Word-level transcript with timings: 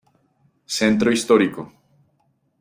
Centro 0.77 1.11
Histórico. 1.15 1.61